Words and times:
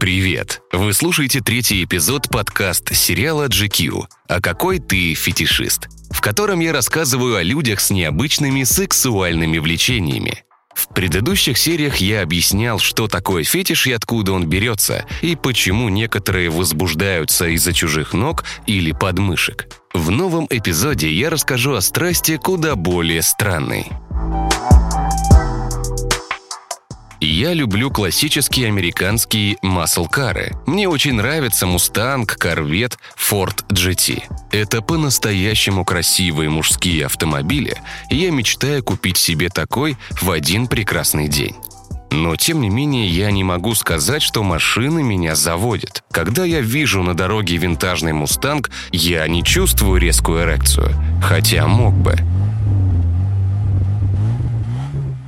Привет! 0.00 0.62
Вы 0.72 0.94
слушаете 0.94 1.42
третий 1.42 1.84
эпизод 1.84 2.30
подкаст 2.30 2.94
сериала 2.94 3.48
GQ 3.48 4.06
«А 4.28 4.40
какой 4.40 4.78
ты 4.78 5.12
фетишист?», 5.12 5.88
в 6.10 6.22
котором 6.22 6.60
я 6.60 6.72
рассказываю 6.72 7.36
о 7.36 7.42
людях 7.42 7.80
с 7.80 7.90
необычными 7.90 8.64
сексуальными 8.64 9.58
влечениями. 9.58 10.44
В 10.78 10.94
предыдущих 10.94 11.58
сериях 11.58 11.96
я 11.96 12.22
объяснял, 12.22 12.78
что 12.78 13.08
такое 13.08 13.42
фетиш 13.42 13.88
и 13.88 13.92
откуда 13.92 14.30
он 14.30 14.46
берется, 14.46 15.04
и 15.22 15.34
почему 15.34 15.88
некоторые 15.88 16.50
возбуждаются 16.50 17.48
из-за 17.48 17.72
чужих 17.72 18.12
ног 18.12 18.44
или 18.66 18.92
подмышек. 18.92 19.66
В 19.92 20.12
новом 20.12 20.46
эпизоде 20.48 21.12
я 21.12 21.30
расскажу 21.30 21.74
о 21.74 21.80
страсти 21.80 22.36
куда 22.36 22.76
более 22.76 23.22
странной– 23.22 23.88
я 27.28 27.52
люблю 27.52 27.90
классические 27.90 28.68
американские 28.68 29.58
маслкары. 29.62 30.52
Мне 30.66 30.88
очень 30.88 31.14
нравятся 31.14 31.66
Mustang, 31.66 32.26
Corvette, 32.26 32.96
Ford 33.16 33.66
GT. 33.68 34.22
Это 34.50 34.80
по-настоящему 34.80 35.84
красивые 35.84 36.48
мужские 36.48 37.06
автомобили, 37.06 37.76
и 38.10 38.16
я 38.16 38.30
мечтаю 38.30 38.82
купить 38.82 39.18
себе 39.18 39.50
такой 39.50 39.96
в 40.22 40.30
один 40.30 40.68
прекрасный 40.68 41.28
день. 41.28 41.54
Но, 42.10 42.36
тем 42.36 42.62
не 42.62 42.70
менее, 42.70 43.06
я 43.06 43.30
не 43.30 43.44
могу 43.44 43.74
сказать, 43.74 44.22
что 44.22 44.42
машины 44.42 45.02
меня 45.02 45.34
заводят. 45.34 46.02
Когда 46.10 46.46
я 46.46 46.62
вижу 46.62 47.02
на 47.02 47.14
дороге 47.14 47.58
винтажный 47.58 48.14
«Мустанг», 48.14 48.70
я 48.90 49.28
не 49.28 49.44
чувствую 49.44 50.00
резкую 50.00 50.44
эрекцию, 50.44 50.94
хотя 51.22 51.66
мог 51.66 51.92
бы. 51.92 52.16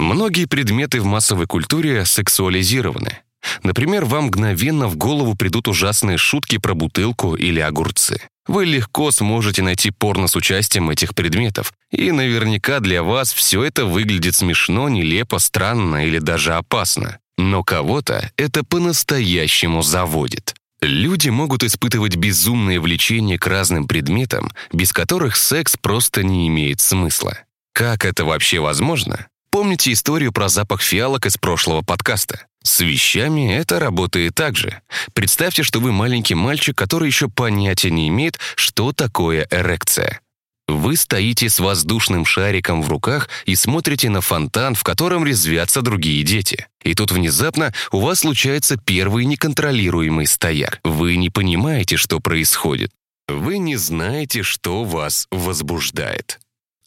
Многие 0.00 0.46
предметы 0.46 1.02
в 1.02 1.04
массовой 1.04 1.46
культуре 1.46 2.06
сексуализированы. 2.06 3.18
Например, 3.62 4.06
вам 4.06 4.24
мгновенно 4.24 4.88
в 4.88 4.96
голову 4.96 5.34
придут 5.34 5.68
ужасные 5.68 6.16
шутки 6.16 6.56
про 6.56 6.72
бутылку 6.72 7.34
или 7.34 7.60
огурцы. 7.60 8.22
Вы 8.46 8.64
легко 8.64 9.10
сможете 9.10 9.62
найти 9.62 9.90
порно 9.90 10.26
с 10.26 10.36
участием 10.36 10.88
этих 10.88 11.14
предметов, 11.14 11.74
и 11.90 12.12
наверняка 12.12 12.80
для 12.80 13.02
вас 13.02 13.32
все 13.32 13.62
это 13.62 13.84
выглядит 13.84 14.34
смешно, 14.34 14.88
нелепо, 14.88 15.38
странно 15.38 16.06
или 16.06 16.18
даже 16.18 16.54
опасно. 16.54 17.18
Но 17.36 17.62
кого-то 17.62 18.30
это 18.38 18.64
по-настоящему 18.64 19.82
заводит. 19.82 20.54
Люди 20.80 21.28
могут 21.28 21.62
испытывать 21.62 22.16
безумное 22.16 22.80
влечение 22.80 23.38
к 23.38 23.46
разным 23.46 23.86
предметам, 23.86 24.50
без 24.72 24.94
которых 24.94 25.36
секс 25.36 25.76
просто 25.76 26.22
не 26.22 26.48
имеет 26.48 26.80
смысла. 26.80 27.38
Как 27.74 28.06
это 28.06 28.24
вообще 28.24 28.60
возможно? 28.60 29.26
Помните 29.50 29.92
историю 29.92 30.32
про 30.32 30.48
запах 30.48 30.80
фиалок 30.80 31.26
из 31.26 31.36
прошлого 31.36 31.82
подкаста? 31.82 32.46
С 32.62 32.80
вещами 32.80 33.52
это 33.54 33.80
работает 33.80 34.34
так 34.34 34.56
же. 34.56 34.80
Представьте, 35.12 35.64
что 35.64 35.80
вы 35.80 35.92
маленький 35.92 36.34
мальчик, 36.34 36.76
который 36.76 37.08
еще 37.08 37.28
понятия 37.28 37.90
не 37.90 38.08
имеет, 38.08 38.38
что 38.54 38.92
такое 38.92 39.48
эрекция. 39.50 40.20
Вы 40.68 40.96
стоите 40.96 41.48
с 41.48 41.58
воздушным 41.58 42.24
шариком 42.24 42.80
в 42.80 42.88
руках 42.88 43.28
и 43.44 43.56
смотрите 43.56 44.08
на 44.08 44.20
фонтан, 44.20 44.76
в 44.76 44.84
котором 44.84 45.26
резвятся 45.26 45.82
другие 45.82 46.22
дети. 46.22 46.68
И 46.84 46.94
тут 46.94 47.10
внезапно 47.10 47.74
у 47.90 47.98
вас 47.98 48.20
случается 48.20 48.76
первый 48.76 49.24
неконтролируемый 49.24 50.26
стояк. 50.26 50.78
Вы 50.84 51.16
не 51.16 51.28
понимаете, 51.28 51.96
что 51.96 52.20
происходит. 52.20 52.92
Вы 53.26 53.58
не 53.58 53.74
знаете, 53.74 54.44
что 54.44 54.84
вас 54.84 55.26
возбуждает. 55.32 56.38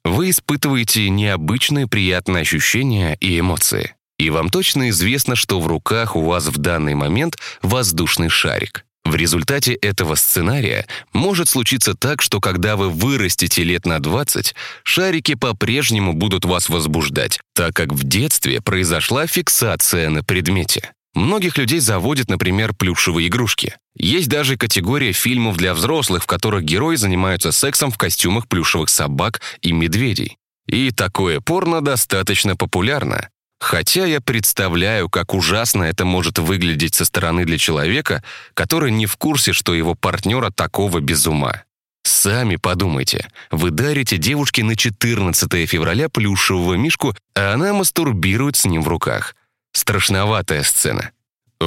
Вы 0.03 0.31
испытываете 0.31 1.09
необычные 1.09 1.87
приятные 1.87 2.41
ощущения 2.41 3.17
и 3.21 3.39
эмоции. 3.39 3.95
И 4.19 4.29
вам 4.29 4.49
точно 4.49 4.89
известно, 4.89 5.35
что 5.35 5.59
в 5.59 5.67
руках 5.67 6.15
у 6.15 6.21
вас 6.21 6.47
в 6.47 6.57
данный 6.57 6.93
момент 6.93 7.37
воздушный 7.61 8.29
шарик. 8.29 8.85
В 9.05 9.15
результате 9.15 9.73
этого 9.73 10.15
сценария 10.15 10.87
может 11.11 11.49
случиться 11.49 11.93
так, 11.93 12.21
что 12.21 12.39
когда 12.39 12.77
вы 12.77 12.89
вырастете 12.89 13.63
лет 13.63 13.85
на 13.85 13.99
20, 13.99 14.55
шарики 14.83 15.35
по-прежнему 15.35 16.13
будут 16.13 16.45
вас 16.45 16.69
возбуждать, 16.69 17.39
так 17.53 17.75
как 17.75 17.91
в 17.91 18.03
детстве 18.03 18.61
произошла 18.61 19.27
фиксация 19.27 20.09
на 20.09 20.23
предмете. 20.23 20.91
Многих 21.13 21.57
людей 21.57 21.79
заводят, 21.79 22.29
например, 22.29 22.73
плюшевые 22.73 23.27
игрушки. 23.27 23.75
Есть 23.95 24.27
даже 24.27 24.57
категория 24.57 25.11
фильмов 25.11 25.57
для 25.57 25.73
взрослых, 25.73 26.23
в 26.23 26.27
которых 26.27 26.63
герои 26.63 26.95
занимаются 26.95 27.51
сексом 27.51 27.91
в 27.91 27.97
костюмах 27.97 28.47
плюшевых 28.47 28.89
собак 28.89 29.41
и 29.61 29.71
медведей. 29.71 30.37
И 30.67 30.91
такое 30.91 31.41
порно 31.41 31.81
достаточно 31.81 32.55
популярно. 32.55 33.29
Хотя 33.59 34.05
я 34.05 34.19
представляю, 34.19 35.09
как 35.09 35.33
ужасно 35.33 35.83
это 35.83 36.05
может 36.05 36.39
выглядеть 36.39 36.95
со 36.95 37.05
стороны 37.05 37.45
для 37.45 37.57
человека, 37.57 38.23
который 38.53 38.91
не 38.91 39.05
в 39.05 39.15
курсе, 39.15 39.53
что 39.53 39.73
его 39.73 39.95
партнера 39.95 40.49
такого 40.49 40.99
без 40.99 41.27
ума. 41.27 41.63
Сами 42.03 42.57
подумайте, 42.57 43.27
вы 43.51 43.71
дарите 43.71 44.17
девушке 44.17 44.63
на 44.63 44.75
14 44.75 45.69
февраля 45.69 46.09
плюшевого 46.09 46.73
мишку, 46.73 47.15
а 47.35 47.53
она 47.53 47.73
мастурбирует 47.73 48.57
с 48.57 48.65
ним 48.65 48.81
в 48.81 48.87
руках– 48.87 49.35
Страшноватая 49.73 50.61
сцена. 50.63 51.11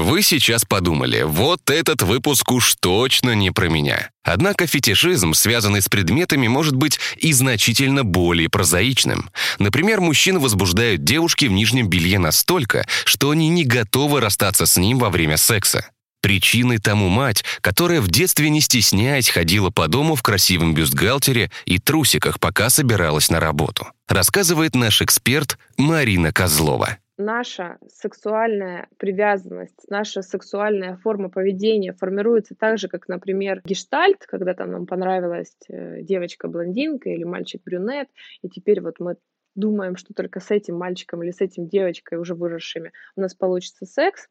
Вы 0.03 0.23
сейчас 0.23 0.67
подумали, 0.67 1.23
вот 1.23 1.71
этот 1.71 2.03
выпуск 2.03 2.53
уж 2.53 2.75
точно 2.75 3.35
не 3.35 3.51
про 3.51 3.69
меня. 3.69 4.11
Однако 4.23 4.67
фетишизм, 4.67 5.33
связанный 5.33 5.81
с 5.81 5.89
предметами, 5.89 6.49
может 6.49 6.77
быть 6.77 7.01
и 7.17 7.33
значительно 7.33 8.05
более 8.05 8.51
прозаичным. 8.51 9.31
Например, 9.59 10.03
мужчин 10.03 10.39
возбуждают 10.39 11.03
девушки 11.03 11.47
в 11.47 11.53
нижнем 11.53 11.89
белье 11.89 12.19
настолько, 12.19 12.87
что 13.07 13.31
они 13.31 13.49
не 13.49 13.65
готовы 13.65 14.21
расстаться 14.21 14.67
с 14.67 14.77
ним 14.77 14.99
во 14.99 15.09
время 15.09 15.39
секса. 15.39 15.89
Причиной 16.21 16.77
тому 16.77 17.09
мать, 17.09 17.43
которая 17.63 18.03
в 18.03 18.09
детстве 18.09 18.51
не 18.51 18.61
стесняясь 18.61 19.31
ходила 19.31 19.71
по 19.71 19.89
дому 19.89 20.15
в 20.15 20.23
красивом 20.23 20.75
бюстгальтере 20.75 21.51
и 21.65 21.79
трусиках, 21.79 22.39
пока 22.39 22.69
собиралась 22.69 23.31
на 23.31 23.41
работу. 23.41 23.87
Рассказывает 24.09 24.75
наш 24.75 25.01
эксперт 25.01 25.57
Марина 25.79 26.33
Козлова 26.33 26.99
наша 27.19 27.79
сексуальная 27.89 28.89
привязанность, 28.99 29.85
наша 29.89 30.23
сексуальная 30.23 30.97
форма 30.97 31.29
поведения 31.29 31.93
формируется 31.93 32.55
так 32.55 32.79
же, 32.79 32.89
как, 32.89 33.09
например, 33.09 33.63
гештальт, 33.65 34.27
когда 34.27 34.55
там 34.55 34.71
нам 34.71 34.87
понравилась 34.87 35.57
э, 35.69 36.03
девочка-блондинка 36.03 37.11
или 37.11 37.25
мальчик-брюнет, 37.25 38.09
и 38.43 38.49
теперь 38.49 38.81
вот 38.81 39.01
мы 39.01 39.17
думаем, 39.55 39.97
что 39.97 40.15
только 40.15 40.41
с 40.41 40.51
этим 40.51 40.77
мальчиком 40.77 41.23
или 41.23 41.31
с 41.31 41.41
этим 41.41 41.67
девочкой 41.67 42.19
уже 42.19 42.35
выросшими 42.35 42.93
у 43.17 43.23
нас 43.23 43.35
получится 43.35 43.87
секс, 43.87 44.29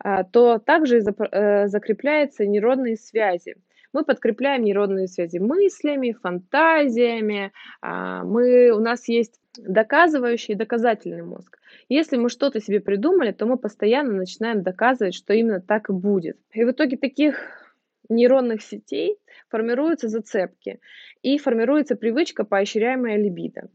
а, 0.00 0.24
то 0.24 0.58
также 0.58 0.98
э, 0.98 1.68
закрепляются 1.68 2.44
нейронные 2.44 2.96
связи. 2.96 3.56
Мы 3.92 4.04
подкрепляем 4.04 4.64
нейронные 4.64 5.06
связи 5.06 5.38
мыслями, 5.38 6.16
фантазиями. 6.20 7.52
А, 7.80 8.24
мы, 8.24 8.70
у 8.72 8.80
нас 8.80 9.06
есть 9.06 9.40
доказывающий 9.58 10.54
и 10.54 10.56
доказательный 10.56 11.22
мозг. 11.22 11.58
Если 11.88 12.16
мы 12.16 12.28
что-то 12.28 12.60
себе 12.60 12.80
придумали, 12.80 13.32
то 13.32 13.46
мы 13.46 13.56
постоянно 13.56 14.12
начинаем 14.12 14.62
доказывать, 14.62 15.14
что 15.14 15.32
именно 15.34 15.60
так 15.60 15.90
и 15.90 15.92
будет. 15.92 16.38
И 16.52 16.64
в 16.64 16.70
итоге 16.70 16.96
таких 16.96 17.36
нейронных 18.08 18.62
сетей 18.62 19.18
формируются 19.48 20.08
зацепки 20.08 20.80
и 21.22 21.38
формируется 21.38 21.96
привычка, 21.96 22.44
поощряемая 22.44 23.16
либидо. 23.16 23.68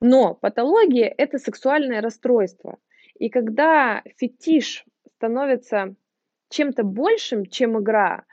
Но 0.00 0.34
патология– 0.34 1.12
это 1.18 1.38
сексуальное 1.38 2.00
расстройство. 2.00 2.78
И 3.18 3.28
когда 3.30 4.02
фетиш 4.16 4.84
становится 5.16 5.96
чем-то 6.50 6.84
большим, 6.84 7.46
чем 7.46 7.80
игра, 7.80 8.24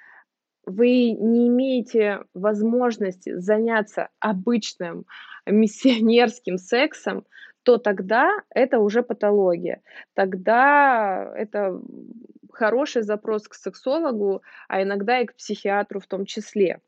вы 0.66 1.12
не 1.12 1.48
имеете 1.48 2.22
возможности 2.34 3.38
заняться 3.38 4.10
обычным 4.20 5.06
миссионерским 5.46 6.58
сексом, 6.58 7.26
то 7.64 7.78
тогда 7.78 8.30
это 8.50 8.80
уже 8.80 9.04
патология. 9.04 9.82
Тогда 10.14 11.32
это 11.36 11.80
хороший 12.52 13.02
запрос 13.02 13.48
к 13.48 13.56
сексологу, 13.56 14.42
а 14.68 14.82
иногда 14.82 15.20
и 15.20 15.26
к 15.26 15.36
психиатру 15.36 16.00
в 16.00 16.08
том 16.08 16.26
числе 16.26 16.80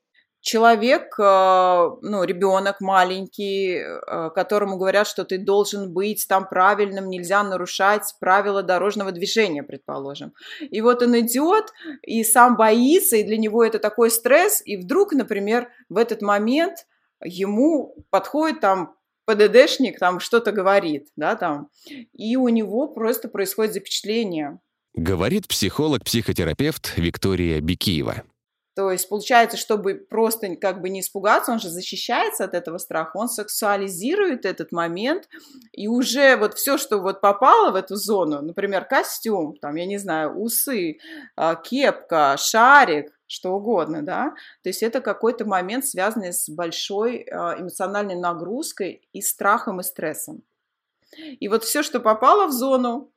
человек, 0.48 1.20
э, 1.20 1.90
ну, 2.02 2.24
ребенок 2.24 2.80
маленький, 2.80 3.80
э, 3.80 4.30
которому 4.34 4.78
говорят, 4.78 5.08
что 5.08 5.26
ты 5.26 5.38
должен 5.38 5.94
быть 5.94 6.26
там 6.28 6.48
правильным, 6.48 7.10
нельзя 7.10 7.44
нарушать 7.44 8.16
правила 8.20 8.64
дорожного 8.64 9.12
движения, 9.12 9.64
предположим. 9.64 10.32
И 10.62 10.82
вот 10.82 11.02
он 11.02 11.20
идет 11.20 11.74
и 12.02 12.24
сам 12.24 12.56
боится, 12.56 13.18
и 13.18 13.24
для 13.24 13.38
него 13.38 13.64
это 13.64 13.80
такой 13.80 14.10
стресс, 14.10 14.62
и 14.66 14.78
вдруг, 14.78 15.12
например, 15.12 15.70
в 15.90 15.98
этот 15.98 16.22
момент 16.22 16.86
ему 17.24 17.96
подходит 18.10 18.60
там 18.60 18.96
ПДДшник, 19.26 20.00
там 20.00 20.20
что-то 20.20 20.52
говорит, 20.52 21.10
да, 21.16 21.36
там, 21.36 21.70
и 22.14 22.38
у 22.38 22.48
него 22.48 22.88
просто 22.88 23.28
происходит 23.28 23.74
запечатление. 23.74 24.60
Говорит 24.94 25.48
психолог-психотерапевт 25.48 26.98
Виктория 26.98 27.62
Бикиева. 27.62 28.24
То 28.78 28.92
есть 28.92 29.10
получается, 29.10 29.58
чтобы 29.58 29.96
просто 29.96 30.56
как 30.56 30.82
бы 30.82 30.90
не 30.90 31.00
испугаться, 31.00 31.52
он 31.52 31.60
же 31.60 31.68
защищается 31.68 32.44
от 32.44 32.54
этого 32.54 32.78
страха, 32.78 33.18
он 33.18 33.28
сексуализирует 33.28 34.46
этот 34.46 34.72
момент, 34.72 35.28
и 35.72 35.88
уже 35.88 36.38
вот 36.38 36.54
все, 36.54 36.78
что 36.78 37.00
вот 37.00 37.20
попало 37.20 37.72
в 37.72 37.76
эту 37.76 37.96
зону, 37.96 38.44
например, 38.44 38.86
костюм, 38.86 39.58
там, 39.58 39.76
я 39.76 39.88
не 39.88 39.98
знаю, 39.98 40.40
усы, 40.40 41.00
а, 41.36 41.56
кепка, 41.56 42.36
шарик, 42.38 43.17
что 43.28 43.54
угодно, 43.54 44.02
да, 44.02 44.34
то 44.64 44.70
есть 44.70 44.82
это 44.82 45.02
какой-то 45.02 45.46
момент, 45.46 45.86
связанный 45.86 46.34
с 46.34 46.50
большой 46.50 47.24
а, 47.24 47.60
эмоциональной 47.60 48.16
нагрузкой 48.16 49.08
и 49.14 49.22
страхом 49.22 49.82
и 49.82 49.84
стрессом. 49.84 50.44
И 51.18 51.48
вот 51.48 51.64
все, 51.64 51.84
что 51.84 52.00
попало 52.00 52.48
в 52.48 52.52
зону 52.52 53.12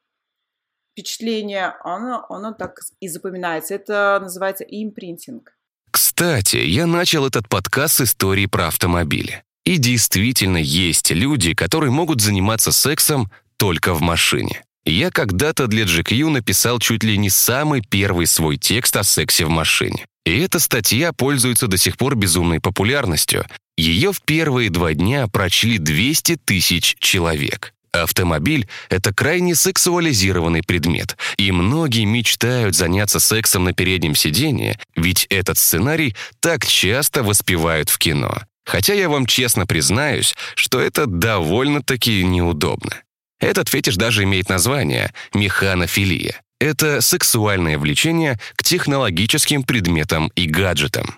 впечатления, 0.93 1.77
оно, 1.83 2.27
оно 2.29 2.53
так 2.53 2.79
и 3.01 3.09
запоминается. 3.09 3.75
Это 3.75 4.19
называется 4.21 4.65
импринтинг. 4.65 5.57
Кстати, 5.91 6.57
я 6.57 6.87
начал 6.87 7.27
этот 7.27 7.49
подкаст 7.49 7.97
с 7.97 8.01
истории 8.03 8.47
про 8.47 8.69
автомобили. 8.69 9.45
И 9.65 9.79
действительно 9.79 10.57
есть 10.57 11.11
люди, 11.11 11.55
которые 11.55 11.91
могут 11.91 12.21
заниматься 12.21 12.73
сексом 12.73 13.31
только 13.57 13.95
в 13.95 14.01
машине. 14.01 14.65
Я 14.85 15.11
когда-то 15.11 15.67
для 15.67 15.85
GQ 15.85 16.31
написал 16.31 16.79
чуть 16.79 17.05
ли 17.05 17.19
не 17.19 17.31
самый 17.31 17.83
первый 17.83 18.27
свой 18.27 18.57
текст 18.57 18.97
о 18.97 19.05
сексе 19.05 19.45
в 19.45 19.51
машине. 19.51 20.07
И 20.25 20.39
эта 20.39 20.59
статья 20.59 21.13
пользуется 21.13 21.67
до 21.67 21.77
сих 21.77 21.97
пор 21.97 22.15
безумной 22.15 22.61
популярностью. 22.61 23.45
Ее 23.77 24.13
в 24.13 24.23
первые 24.23 24.71
два 24.71 24.95
дня 24.95 25.27
прочли 25.29 25.79
200 25.79 26.37
тысяч 26.45 26.97
человек. 26.99 27.73
Автомобиль— 27.93 28.69
это 28.89 29.13
крайне 29.13 29.55
сексуализированный 29.55 30.63
предмет, 30.63 31.17
и 31.39 31.51
многие 31.51 32.05
мечтают 32.05 32.77
заняться 32.77 33.19
сексом 33.19 33.65
на 33.65 33.73
переднем 33.73 34.15
сиденье, 34.15 34.79
ведь 34.95 35.27
этот 35.29 35.59
сценарий 35.59 36.15
так 36.39 36.65
часто 36.65 37.23
воспевают 37.23 37.89
в 37.89 37.99
кино. 37.99 38.43
Хотя 38.65 38.95
я 38.95 39.09
вам 39.09 39.27
честно 39.27 39.67
признаюсь, 39.67 40.35
что 40.55 40.79
это 40.79 41.07
довольно-таки 41.07 42.23
неудобно. 42.23 43.03
Этот 43.41 43.69
фетиш 43.69 43.97
даже 43.97 44.25
имеет 44.25 44.49
название— 44.49 45.13
механофилия. 45.35 46.43
Это 46.61 47.01
сексуальное 47.01 47.79
влечение 47.79 48.39
к 48.55 48.63
технологическим 48.63 49.63
предметам 49.63 50.31
и 50.35 50.47
гаджетам. 50.47 51.17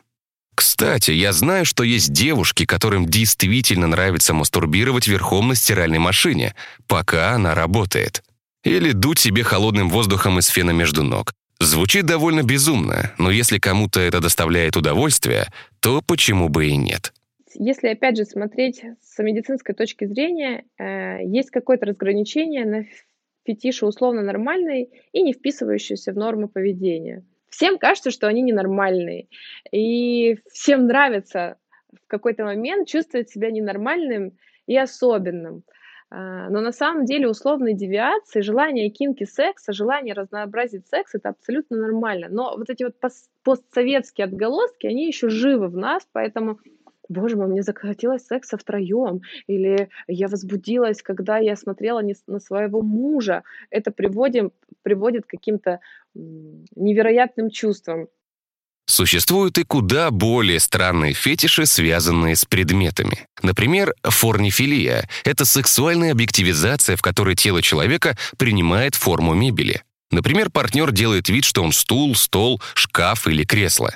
Кстати, 0.55 1.11
я 1.11 1.33
знаю, 1.33 1.65
что 1.65 1.83
есть 1.83 2.13
девушки, 2.13 2.65
которым 2.65 3.07
действительно 3.07 3.87
нравится 3.89 4.35
мастурбировать 4.35 5.09
верхом 5.09 5.49
на 5.49 5.55
стиральной 5.55 5.99
машине, 5.99 6.55
пока 6.87 7.33
она 7.33 7.55
работает. 7.55 8.23
Или 8.63 8.93
дуть 8.93 9.19
себе 9.19 9.43
холодным 9.43 9.91
воздухом 9.91 10.39
из 10.39 10.47
фена 10.47 10.71
между 10.71 11.03
ног. 11.03 11.33
Звучит 11.59 12.07
довольно 12.07 12.43
безумно, 12.43 13.13
но 13.19 13.31
если 13.31 13.59
кому-то 13.59 13.99
это 14.01 14.21
доставляет 14.21 14.77
удовольствие, 14.77 15.49
то 15.81 16.03
почему 16.03 16.49
бы 16.49 16.67
и 16.67 16.77
нет? 16.77 17.13
Если, 17.55 17.89
опять 17.89 18.17
же, 18.17 18.25
смотреть 18.25 18.85
с 19.01 19.23
медицинской 19.23 19.75
точки 19.75 20.05
зрения, 20.05 20.65
э, 20.79 21.25
есть 21.25 21.51
какое-то 21.51 21.87
разграничение 21.87 22.65
на 22.65 22.85
фетиши 23.45 23.87
условно 23.87 24.23
нормальные 24.23 24.89
и 25.13 25.23
не 25.23 25.33
вписывающиеся 25.33 26.13
в 26.13 26.17
нормы 26.17 26.49
поведения 26.49 27.25
всем 27.53 27.79
кажется, 27.79 28.11
что 28.11 28.27
они 28.27 28.43
ненормальные. 28.43 29.29
И 29.71 30.39
всем 30.51 30.87
нравится 30.87 31.59
в 31.93 32.09
какой-то 32.09 32.45
момент 32.45 32.89
чувствовать 32.89 33.31
себя 33.31 33.51
ненормальным 33.51 34.37
и 34.67 34.77
особенным. 34.77 35.63
А, 36.11 36.49
но 36.49 36.61
на 36.61 36.73
самом 36.73 37.05
деле 37.05 37.29
условные 37.29 37.75
девиации, 37.75 38.41
желание 38.41 38.91
кинки 38.91 39.25
секса, 39.25 39.73
желание 39.73 40.15
разнообразить 40.15 40.89
секс, 40.89 41.15
это 41.15 41.29
абсолютно 41.29 41.77
нормально. 41.77 42.29
Но 42.31 42.57
вот 42.57 42.71
эти 42.71 42.85
вот 42.85 42.97
постсоветские 43.45 44.25
отголоски, 44.25 44.87
они 44.87 45.07
еще 45.07 45.29
живы 45.29 45.69
в 45.69 45.77
нас, 45.77 46.07
поэтому 46.13 46.59
боже 47.09 47.37
мой, 47.37 47.49
мне 47.49 47.63
захотелось 47.63 48.27
секса 48.27 48.57
втроем, 48.57 49.23
или 49.47 49.89
я 50.07 50.29
возбудилась, 50.29 51.03
когда 51.03 51.39
я 51.39 51.57
смотрела 51.57 52.01
не 52.01 52.15
на 52.27 52.41
своего 52.41 52.83
мужа. 52.83 53.43
Это 53.71 53.91
приводим, 53.91 54.53
приводит 54.83 55.27
к 55.27 55.31
каким-то 55.31 55.81
невероятным 56.15 57.51
чувствам. 57.51 58.09
Существуют 58.87 59.59
и 59.59 59.65
куда 59.65 60.11
более 60.11 60.59
странные 60.59 61.13
фетиши, 61.13 61.67
связанные 61.67 62.35
с 62.35 62.45
предметами. 62.45 63.27
Например, 63.43 63.95
форнифилия— 64.03 65.09
это 65.25 65.45
сексуальная 65.45 66.13
объективизация, 66.13 66.97
в 66.97 67.03
которой 67.03 67.37
тело 67.37 67.63
человека 67.63 68.17
принимает 68.37 68.95
форму 68.97 69.35
мебели. 69.35 69.83
Например, 70.11 70.51
партнер 70.51 70.93
делает 70.93 71.29
вид, 71.29 71.45
что 71.45 71.63
он 71.63 71.73
стул, 71.73 72.15
стол, 72.17 72.61
шкаф 72.75 73.27
или 73.29 73.45
кресло. 73.45 73.95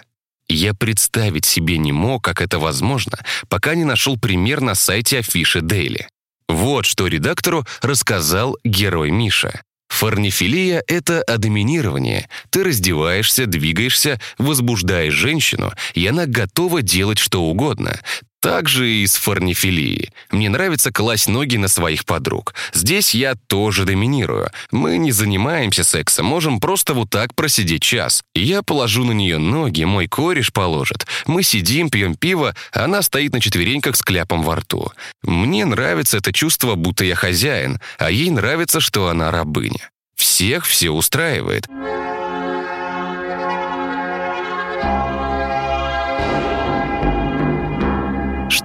Я 0.48 0.74
представить 0.74 1.44
себе 1.44 1.78
не 1.78 1.92
мог, 1.92 2.22
как 2.22 2.40
это 2.40 2.58
возможно, 2.58 3.18
пока 3.48 3.74
не 3.74 3.84
нашел 3.84 4.18
пример 4.18 4.60
на 4.60 4.74
сайте 4.74 5.18
Афиши 5.18 5.60
Дейли. 5.60 6.08
Вот 6.48 6.86
что 6.86 7.08
редактору 7.08 7.66
рассказал 7.82 8.56
герой 8.64 9.10
Миша. 9.10 9.60
Форнифилия— 9.88 10.82
это 10.88 11.22
адоминирование. 11.22 12.28
Ты 12.50 12.64
раздеваешься, 12.64 13.46
двигаешься, 13.46 14.20
возбуждаешь 14.36 15.14
женщину, 15.14 15.72
и 15.94 16.06
она 16.06 16.26
готова 16.26 16.82
делать 16.82 17.18
что 17.18 17.42
угодно. 17.44 18.00
Также 18.46 18.88
и 18.88 19.04
с 19.08 19.16
форнифилией. 19.16 20.12
Мне 20.30 20.48
нравится 20.48 20.92
класть 20.92 21.26
ноги 21.26 21.56
на 21.56 21.66
своих 21.66 22.04
подруг. 22.04 22.54
Здесь 22.72 23.12
я 23.12 23.34
тоже 23.34 23.84
доминирую. 23.84 24.50
Мы 24.70 24.98
не 24.98 25.10
занимаемся 25.10 25.82
сексом, 25.82 26.26
можем 26.26 26.60
просто 26.60 26.94
вот 26.94 27.10
так 27.10 27.34
просидеть 27.34 27.82
час. 27.82 28.22
Я 28.36 28.62
положу 28.62 29.02
на 29.02 29.10
нее 29.10 29.38
ноги, 29.38 29.82
мой 29.82 30.06
кореш 30.06 30.52
положит. 30.52 31.08
Мы 31.26 31.42
сидим, 31.42 31.90
пьем 31.90 32.14
пиво, 32.14 32.54
она 32.70 33.02
стоит 33.02 33.32
на 33.32 33.40
четвереньках 33.40 33.96
с 33.96 34.02
кляпом 34.02 34.44
во 34.44 34.54
рту. 34.54 34.92
Мне 35.24 35.64
нравится 35.64 36.18
это 36.18 36.32
чувство, 36.32 36.76
будто 36.76 37.04
я 37.04 37.16
хозяин, 37.16 37.80
а 37.98 38.12
ей 38.12 38.30
нравится, 38.30 38.78
что 38.78 39.08
она 39.08 39.32
рабыня. 39.32 39.90
Всех 40.14 40.66
все 40.66 40.90
устраивает. 40.90 41.66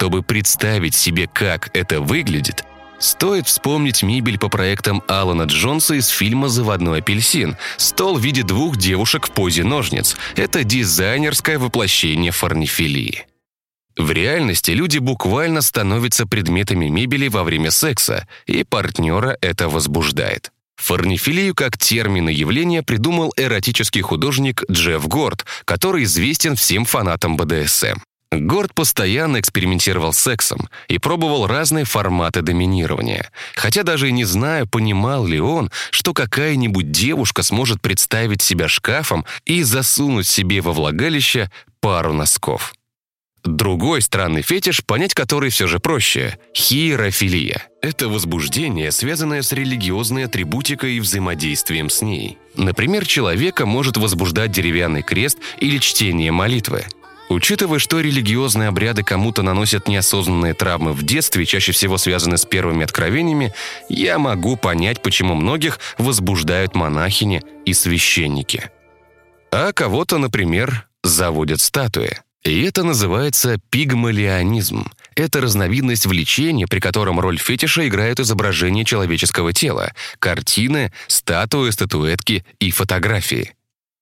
Чтобы 0.02 0.24
представить 0.24 0.96
себе, 0.96 1.30
как 1.32 1.70
это 1.78 2.02
выглядит, 2.02 2.66
Стоит 2.98 3.48
вспомнить 3.48 4.02
мебель 4.02 4.40
по 4.40 4.50
проектам 4.50 5.04
Алана 5.08 5.44
Джонса 5.44 5.94
из 5.94 6.08
фильма 6.08 6.50
«Заводной 6.50 7.00
апельсин». 7.00 7.56
Стол 7.78 8.18
в 8.18 8.22
виде 8.24 8.42
двух 8.42 8.78
девушек 8.78 9.28
в 9.28 9.32
позе 9.32 9.64
ножниц. 9.64 10.16
Это 10.36 10.64
дизайнерское 10.64 11.60
воплощение 11.60 12.32
форнифилии. 12.32 13.28
В 13.96 14.10
реальности 14.12 14.72
люди 14.72 14.98
буквально 14.98 15.62
становятся 15.62 16.26
предметами 16.26 16.88
мебели 16.88 17.28
во 17.28 17.44
время 17.44 17.70
секса, 17.70 18.28
и 18.48 18.64
партнера 18.64 19.38
это 19.40 19.70
возбуждает. 19.70 20.52
Форнифилию 20.78 21.54
как 21.54 21.78
термин 21.78 22.30
и 22.30 22.34
явление 22.34 22.82
придумал 22.82 23.34
эротический 23.38 24.02
художник 24.02 24.64
Джефф 24.70 25.08
Горд, 25.08 25.46
который 25.64 26.06
известен 26.06 26.56
всем 26.56 26.86
фанатам 26.86 27.38
БДСМ. 27.38 28.00
Горд 28.32 28.74
постоянно 28.74 29.42
экспериментировал 29.42 30.14
с 30.14 30.20
сексом 30.20 30.70
и 30.88 30.98
пробовал 31.00 31.48
разные 31.48 31.84
форматы 31.84 32.42
доминирования. 32.42 33.30
Хотя 33.56 33.84
даже 33.84 34.08
и 34.08 34.14
не 34.14 34.24
знаю, 34.24 34.68
понимал 34.68 35.26
ли 35.26 35.40
он, 35.40 35.70
что 35.90 36.14
какая-нибудь 36.14 36.92
девушка 36.92 37.44
сможет 37.44 37.82
представить 37.82 38.42
себя 38.42 38.70
шкафом 38.70 39.26
и 39.46 39.64
засунуть 39.64 40.28
себе 40.28 40.62
во 40.62 40.72
влагалище 40.72 41.52
пару 41.82 42.14
носков. 42.14 42.74
Другой 43.44 44.02
странный 44.02 44.44
фетиш, 44.44 44.86
понять 44.86 45.16
который 45.16 45.50
все 45.50 45.68
же 45.68 45.80
проще– 45.80 46.38
хиерофилия. 46.56 47.64
Это 47.82 48.08
возбуждение, 48.08 48.92
связанное 48.92 49.42
с 49.42 49.52
религиозной 49.52 50.26
атрибутикой 50.26 50.94
и 50.94 51.00
взаимодействием 51.00 51.90
с 51.90 52.04
ней. 52.04 52.38
Например, 52.56 53.06
человека 53.06 53.66
может 53.66 53.98
возбуждать 53.98 54.52
деревянный 54.52 55.02
крест 55.02 55.40
или 55.60 55.80
чтение 55.80 56.32
молитвы– 56.32 56.86
Учитывая, 57.32 57.80
что 57.80 58.02
религиозные 58.02 58.68
обряды 58.68 59.04
кому-то 59.04 59.42
наносят 59.42 59.88
неосознанные 59.88 60.54
травмы 60.54 60.92
в 60.92 61.04
детстве, 61.04 61.46
чаще 61.46 61.72
всего 61.72 61.98
связаны 61.98 62.38
с 62.38 62.44
первыми 62.44 62.84
откровениями, 62.84 63.54
я 63.88 64.20
могу 64.20 64.58
понять, 64.58 65.02
почему 65.02 65.34
многих 65.36 65.80
возбуждают 65.98 66.76
монахини 66.76 67.42
и 67.66 67.74
священники. 67.74 68.70
А 69.50 69.72
кого-то, 69.72 70.18
например, 70.18 70.90
заводят 71.04 71.62
статуи. 71.62 72.18
И 72.44 72.64
это 72.64 72.84
называется 72.84 73.58
пигмалионизм. 73.70 74.92
Это 75.16 75.40
разновидность 75.40 76.08
влечения, 76.08 76.68
при 76.68 76.82
котором 76.82 77.22
роль 77.22 77.38
фетиша 77.38 77.88
играют 77.88 78.20
изображения 78.20 78.84
человеческого 78.84 79.54
тела, 79.54 79.94
картины, 80.20 80.92
статуи, 81.08 81.70
статуэтки 81.70 82.44
и 82.60 82.72
фотографии. 82.72 83.54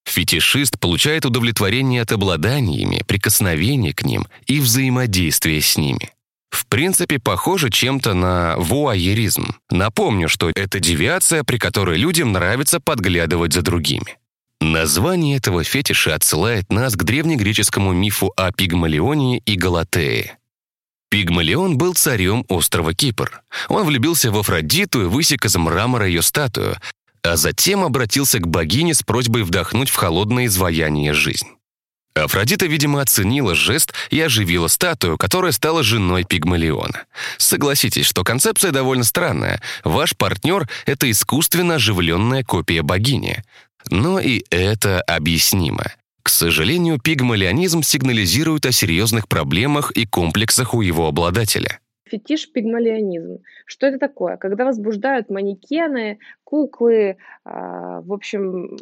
Фетишист 0.10 0.80
получает 0.80 1.25
удовлетворение 1.25 2.01
от 2.01 2.12
обладаниями, 2.12 3.04
прикосновения 3.06 3.94
к 3.94 4.04
ним 4.04 4.25
и 4.48 4.60
взаимодействия 4.60 5.62
с 5.62 5.78
ними. 5.78 6.10
В 6.50 6.66
принципе, 6.66 7.20
похоже 7.20 7.70
чем-то 7.70 8.16
на 8.16 8.56
вуайеризм. 8.58 9.54
Напомню, 9.70 10.28
что 10.28 10.50
это 10.50 10.80
девиация, 10.80 11.44
при 11.44 11.58
которой 11.58 11.98
людям 11.98 12.32
нравится 12.32 12.80
подглядывать 12.80 13.54
за 13.54 13.62
другими. 13.62 14.18
Название 14.60 15.38
этого 15.38 15.63
фетиша 15.63 16.16
отсылает 16.16 16.72
нас 16.72 16.96
к 16.96 17.04
древнегреческому 17.04 17.94
мифу 17.94 18.34
о 18.36 18.51
Пигмалионе 18.51 19.38
и 19.46 19.56
Галатее. 19.56 20.39
Пигмалион 21.10 21.78
был 21.78 21.94
царем 21.94 22.46
острова 22.50 22.94
Кипр. 22.94 23.42
Он 23.68 23.86
влюбился 23.86 24.32
в 24.32 24.38
Афродиту 24.38 25.04
и 25.04 25.06
высек 25.06 25.46
из 25.46 25.56
мрамора 25.56 26.08
ее 26.08 26.22
статую, 26.22 26.78
а 27.24 27.36
затем 27.36 27.84
обратился 27.84 28.40
к 28.40 28.48
богине 28.48 28.94
с 28.94 29.04
просьбой 29.04 29.44
вдохнуть 29.44 29.90
в 29.90 29.96
холодное 29.96 30.46
изваяние 30.46 31.14
жизнь. 31.14 31.48
Афродита, 32.16 32.66
видимо, 32.66 33.02
оценила 33.02 33.56
жест 33.56 33.94
и 34.10 34.20
оживила 34.20 34.68
статую, 34.68 35.18
которая 35.18 35.52
стала 35.52 35.84
женой 35.84 36.24
Пигмалиона. 36.24 37.06
Согласитесь, 37.38 38.06
что 38.06 38.24
концепция 38.24 38.72
довольно 38.72 39.04
странная. 39.04 39.62
Ваш 39.84 40.16
партнер— 40.16 40.68
это 40.86 41.10
искусственно 41.10 41.76
оживленная 41.76 42.44
копия 42.44 42.82
богини. 42.82 43.44
Но 43.90 44.20
и 44.20 44.44
это 44.50 45.02
объяснимо. 45.02 45.86
К 46.24 46.30
сожалению, 46.30 47.00
пигмалионизм 47.00 47.82
сигнализирует 47.82 48.66
о 48.66 48.72
серьезных 48.72 49.28
проблемах 49.28 49.92
и 49.92 50.06
комплексах 50.06 50.74
у 50.74 50.82
его 50.82 51.08
обладателя. 51.08 51.80
Фетиш 52.10 52.51
пигмалионизм. 52.51 53.39
Что 53.66 53.88
это 53.88 54.00
такое? 54.00 54.38
Когда 54.38 54.66
возбуждают 54.66 55.30
манекены, 55.30 56.20
куклы, 56.44 57.18
а, 57.44 58.01
в 58.01 58.13
общем, 58.13 58.78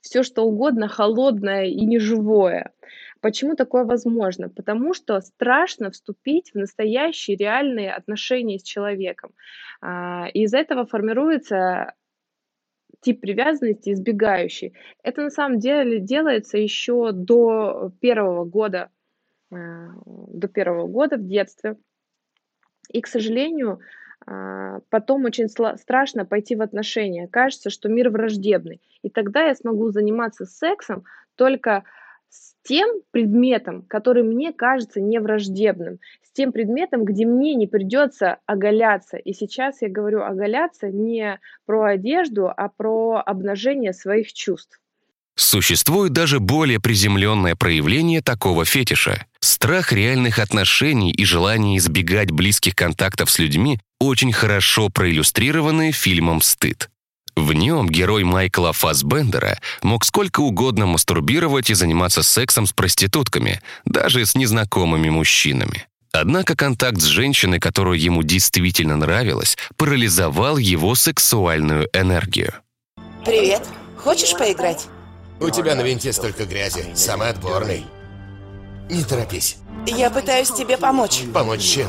все 0.00 0.22
что 0.22 0.42
угодно 0.42 0.88
холодное 0.88 1.64
и 1.64 1.84
неживое. 1.84 2.72
Почему 3.20 3.56
такое 3.56 3.84
возможно? 3.84 4.48
Потому 4.48 4.94
что 4.94 5.20
страшно 5.20 5.90
вступить 5.90 6.52
в 6.52 6.58
настоящие 6.58 7.36
реальные 7.36 7.92
отношения 7.92 8.58
с 8.58 8.62
человеком. 8.62 9.32
А, 9.80 10.28
и 10.32 10.42
из-за 10.42 10.58
этого 10.58 10.86
формируется 10.86 11.94
тип 13.00 13.20
привязанности 13.20 13.90
избегающий. 13.90 14.74
Это 15.02 15.22
на 15.22 15.30
самом 15.30 15.58
деле 15.58 16.00
делается 16.00 16.58
еще 16.58 17.12
до 17.12 17.92
первого 18.00 18.44
года, 18.44 18.90
э, 19.50 19.56
до 20.06 20.48
первого 20.48 20.86
года 20.86 21.16
в 21.16 21.26
детстве. 21.26 21.76
И, 22.90 23.00
к 23.00 23.06
сожалению, 23.06 23.80
а, 24.26 24.80
потом 24.90 25.24
очень 25.24 25.48
страшно 25.48 26.24
пойти 26.24 26.56
в 26.56 26.62
отношения. 26.62 27.28
Кажется, 27.28 27.70
что 27.70 27.88
мир 27.88 28.10
враждебный. 28.10 28.80
И 29.02 29.10
тогда 29.10 29.44
я 29.44 29.54
смогу 29.54 29.90
заниматься 29.90 30.46
сексом 30.46 31.04
только 31.36 31.84
с 32.28 32.54
тем 32.64 33.02
предметом, 33.12 33.82
который 33.82 34.24
мне 34.24 34.52
кажется 34.52 35.00
невраждебным, 35.00 36.00
с 36.22 36.32
тем 36.32 36.52
предметом, 36.52 37.04
где 37.04 37.24
мне 37.24 37.54
не 37.54 37.66
придется 37.66 38.38
оголяться. 38.46 39.16
И 39.16 39.32
сейчас 39.32 39.80
я 39.80 39.88
говорю 39.88 40.22
оголяться 40.22 40.88
не 40.88 41.38
про 41.64 41.84
одежду, 41.84 42.48
а 42.54 42.68
про 42.68 43.22
обнажение 43.24 43.92
своих 43.92 44.32
чувств. 44.32 44.80
Существует 45.36 46.12
даже 46.12 46.40
более 46.40 46.80
приземленное 46.80 47.54
проявление 47.54 48.22
такого 48.22 48.64
фетиша. 48.64 49.26
Страх 49.40 49.92
реальных 49.92 50.38
отношений 50.38 51.12
и 51.12 51.24
желание 51.24 51.76
избегать 51.76 52.30
близких 52.30 52.74
контактов 52.74 53.30
с 53.30 53.38
людьми 53.38 53.78
очень 54.00 54.32
хорошо 54.32 54.88
проиллюстрированы 54.88 55.92
фильмом 55.92 56.40
«Стыд». 56.40 56.90
В 57.36 57.52
нем 57.52 57.86
герой 57.90 58.24
Майкла 58.24 58.72
Фассбендера 58.72 59.60
мог 59.82 60.06
сколько 60.06 60.40
угодно 60.40 60.86
мастурбировать 60.86 61.68
и 61.68 61.74
заниматься 61.74 62.22
сексом 62.22 62.66
с 62.66 62.72
проститутками, 62.72 63.60
даже 63.84 64.24
с 64.24 64.34
незнакомыми 64.34 65.10
мужчинами. 65.10 65.86
Однако 66.12 66.56
контакт 66.56 66.98
с 66.98 67.04
женщиной, 67.04 67.60
которую 67.60 68.00
ему 68.00 68.22
действительно 68.22 68.96
нравилась, 68.96 69.58
парализовал 69.76 70.56
его 70.56 70.94
сексуальную 70.94 71.90
энергию. 71.92 72.54
«Привет. 73.22 73.62
Хочешь 73.98 74.32
поиграть?» 74.32 74.88
У 75.40 75.50
тебя 75.50 75.74
на 75.74 75.82
винте 75.82 76.12
столько 76.12 76.44
грязи. 76.46 76.86
Самый 76.94 77.28
отборный. 77.28 77.84
Не 78.88 79.04
торопись. 79.04 79.58
Я 79.86 80.10
пытаюсь 80.10 80.50
тебе 80.50 80.78
помочь. 80.78 81.22
Помочь 81.32 81.62
чем? 81.62 81.88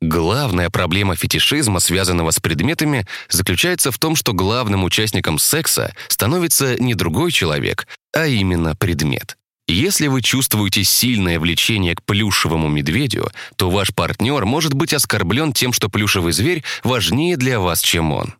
Главная 0.00 0.70
проблема 0.70 1.16
фетишизма, 1.16 1.80
связанного 1.80 2.30
с 2.30 2.38
предметами, 2.38 3.06
заключается 3.28 3.90
в 3.90 3.98
том, 3.98 4.14
что 4.14 4.32
главным 4.32 4.84
участником 4.84 5.38
секса 5.38 5.92
становится 6.08 6.80
не 6.80 6.94
другой 6.94 7.32
человек, 7.32 7.88
а 8.12 8.26
именно 8.26 8.76
предмет. 8.76 9.36
Если 9.66 10.06
вы 10.06 10.22
чувствуете 10.22 10.82
сильное 10.82 11.38
влечение 11.38 11.94
к 11.94 12.02
плюшевому 12.02 12.68
медведю, 12.68 13.30
то 13.56 13.70
ваш 13.70 13.94
партнер 13.94 14.44
может 14.46 14.72
быть 14.72 14.94
оскорблен 14.94 15.52
тем, 15.52 15.72
что 15.72 15.88
плюшевый 15.88 16.32
зверь 16.32 16.64
важнее 16.84 17.36
для 17.36 17.60
вас, 17.60 17.82
чем 17.82 18.12
он. 18.12 18.34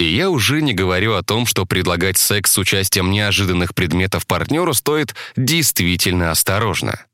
И 0.00 0.04
я 0.04 0.28
уже 0.28 0.60
не 0.60 0.74
говорю 0.74 1.14
о 1.14 1.22
том, 1.22 1.46
что 1.46 1.66
предлагать 1.66 2.18
секс 2.18 2.52
с 2.52 2.58
участием 2.58 3.10
неожиданных 3.10 3.74
предметов 3.74 4.26
партнеру 4.26 4.74
стоит 4.74 5.14
действительно 5.36 6.30
осторожно. 6.30 7.06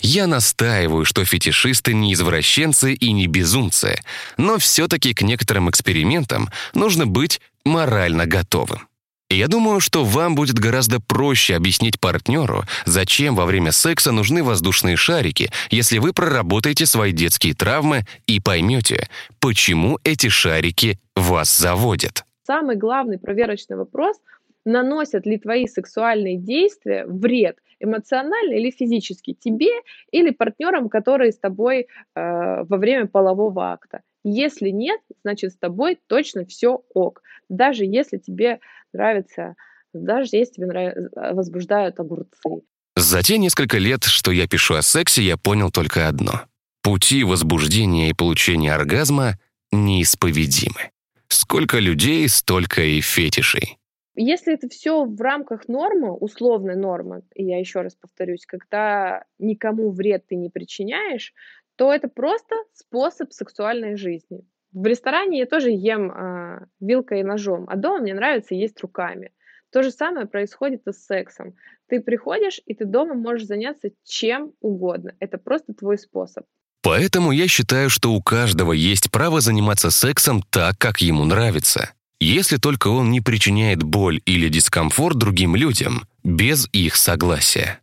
Я 0.00 0.26
настаиваю, 0.26 1.04
что 1.04 1.24
фетишисты 1.24 1.92
не 1.92 2.14
извращенцы 2.14 2.94
и 2.94 3.12
не 3.12 3.26
безумцы, 3.26 4.00
но 4.36 4.58
все-таки 4.58 5.12
к 5.14 5.22
некоторым 5.22 5.68
экспериментам 5.68 6.48
нужно 6.74 7.06
быть 7.06 7.40
морально 7.64 8.26
готовым. 8.26 8.88
Я 9.30 9.46
думаю, 9.46 9.80
что 9.80 10.04
вам 10.04 10.34
будет 10.34 10.58
гораздо 10.58 11.00
проще 11.00 11.54
объяснить 11.54 12.00
партнеру, 12.00 12.64
зачем 12.86 13.34
во 13.36 13.44
время 13.44 13.72
секса 13.72 14.10
нужны 14.10 14.42
воздушные 14.42 14.96
шарики, 14.96 15.52
если 15.70 15.98
вы 15.98 16.14
проработаете 16.14 16.86
свои 16.86 17.12
детские 17.12 17.52
травмы 17.52 18.06
и 18.26 18.40
поймете, 18.40 19.10
почему 19.38 19.98
эти 20.02 20.30
шарики 20.30 20.98
вас 21.14 21.54
заводят. 21.54 22.24
Самый 22.48 22.76
главный 22.76 23.18
проверочный 23.18 23.76
вопрос– 23.76 24.16
наносят 24.64 25.26
ли 25.26 25.38
твои 25.38 25.66
сексуальные 25.66 26.38
действия 26.38 27.04
вред 27.06 27.58
эмоционально 27.78 28.54
или 28.54 28.70
физически 28.70 29.34
тебе 29.34 29.70
или 30.10 30.30
партнерам, 30.30 30.88
которые 30.88 31.32
с 31.32 31.38
тобой 31.38 31.80
э, 31.80 31.86
во 32.14 32.76
время 32.76 33.06
полового 33.06 33.70
акта. 33.70 34.00
Если 34.24 34.70
нет, 34.70 35.00
значит 35.22 35.52
с 35.52 35.56
тобой 35.56 35.98
точно 36.06 36.46
все 36.46 36.82
ок. 36.94 37.22
Даже 37.50 37.84
если 37.84 38.16
тебе 38.16 38.60
нравится, 38.94 39.54
даже 39.92 40.30
если 40.32 40.54
тебе 40.54 40.66
нравится, 40.66 41.10
возбуждают 41.34 42.00
огурцы. 42.00 42.62
За 42.96 43.22
те 43.22 43.38
несколько 43.38 43.78
лет, 43.78 44.04
что 44.04 44.32
я 44.32 44.48
пишу 44.48 44.74
о 44.74 44.82
сексе, 44.82 45.22
я 45.22 45.36
понял 45.36 45.70
только 45.70 46.08
одно. 46.08 46.42
Пути 46.82 47.24
возбуждения 47.24 48.08
и 48.08 48.14
получения 48.14 48.74
оргазма 48.74 49.34
неисповедимы. 49.70 50.90
Сколько 51.28 51.78
людей, 51.78 52.28
столько 52.28 52.82
и 52.82 53.00
фетишей. 53.00 53.78
Если 54.14 54.54
это 54.54 54.68
все 54.68 55.04
в 55.04 55.20
рамках 55.20 55.68
нормы, 55.68 56.12
условной 56.12 56.74
нормы, 56.74 57.22
и 57.34 57.44
я 57.44 57.58
еще 57.58 57.82
раз 57.82 57.94
повторюсь, 57.94 58.46
когда 58.46 59.24
никому 59.38 59.90
вред 59.92 60.26
ты 60.26 60.34
не 60.34 60.50
причиняешь, 60.50 61.32
то 61.76 61.92
это 61.92 62.08
просто 62.08 62.56
способ 62.72 63.32
сексуальной 63.32 63.96
жизни. 63.96 64.44
В 64.72 64.84
ресторане 64.84 65.38
я 65.38 65.46
тоже 65.46 65.70
ем 65.70 66.10
э, 66.10 66.66
вилкой 66.80 67.20
и 67.20 67.24
ножом, 67.24 67.66
а 67.68 67.76
дома 67.76 68.00
мне 68.00 68.14
нравится 68.14 68.54
есть 68.54 68.80
руками. 68.80 69.32
То 69.70 69.82
же 69.82 69.90
самое 69.90 70.26
происходит 70.26 70.86
и 70.86 70.92
с 70.92 71.04
сексом. 71.04 71.54
Ты 71.86 72.00
приходишь, 72.00 72.60
и 72.64 72.74
ты 72.74 72.84
дома 72.84 73.14
можешь 73.14 73.46
заняться 73.46 73.90
чем 74.02 74.54
угодно. 74.60 75.14
Это 75.20 75.38
просто 75.38 75.74
твой 75.74 75.98
способ. 75.98 76.44
Поэтому 76.82 77.32
я 77.32 77.48
считаю, 77.48 77.90
что 77.90 78.12
у 78.12 78.22
каждого 78.22 78.72
есть 78.72 79.10
право 79.10 79.40
заниматься 79.40 79.90
сексом 79.90 80.44
так, 80.50 80.78
как 80.78 81.00
ему 81.00 81.24
нравится. 81.24 81.90
Если 82.20 82.56
только 82.56 82.88
он 82.88 83.10
не 83.10 83.20
причиняет 83.20 83.82
боль 83.82 84.20
или 84.26 84.48
дискомфорт 84.48 85.16
другим 85.16 85.54
людям 85.54 86.06
без 86.24 86.68
их 86.72 86.96
согласия. 86.96 87.80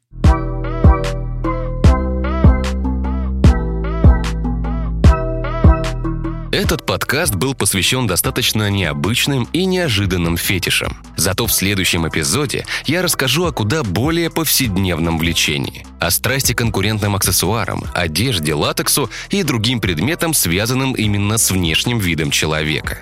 Этот 6.56 6.86
подкаст 6.86 7.36
был 7.36 7.54
посвящен 7.54 8.08
достаточно 8.08 8.70
необычным 8.70 9.44
и 9.52 9.66
неожиданным 9.66 10.38
фетишам. 10.38 11.04
Зато 11.18 11.48
в 11.48 11.52
следующем 11.52 12.08
эпизоде 12.08 12.66
я 12.86 13.02
расскажу 13.02 13.44
о 13.44 13.52
куда 13.52 13.84
более 13.84 14.30
повседневном 14.30 15.18
влечении. 15.18 15.86
О 16.00 16.10
страсти 16.10 16.54
конкурентным 16.54 17.14
аксессуарам, 17.14 17.84
одежде, 17.94 18.54
латексу 18.54 19.10
и 19.32 19.44
другим 19.44 19.82
предметам, 19.82 20.34
связанным 20.34 20.94
именно 20.94 21.38
с 21.38 21.52
внешним 21.52 22.00
видом 22.00 22.32
человека. 22.32 23.00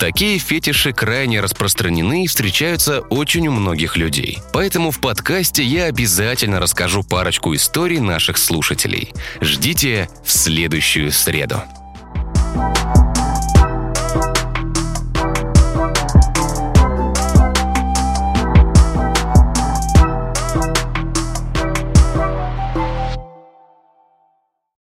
Такие 0.00 0.40
фетиши 0.40 0.92
крайне 0.92 1.40
распространены 1.40 2.24
и 2.24 2.26
встречаются 2.26 3.02
очень 3.02 3.46
у 3.46 3.52
многих 3.52 3.96
людей. 3.96 4.40
Поэтому 4.52 4.90
в 4.90 4.98
подкасте 4.98 5.62
я 5.62 5.84
обязательно 5.84 6.58
расскажу 6.58 7.04
парочку 7.04 7.54
историй 7.54 8.00
наших 8.00 8.36
слушателей. 8.36 9.12
Ждите 9.40 10.08
в 10.24 10.32
следующую 10.32 11.12
среду. 11.12 11.62
you 12.56 13.15